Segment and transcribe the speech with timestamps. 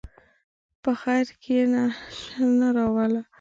[0.81, 1.83] په خیر کښېنه،
[2.17, 3.21] شر نه راوله.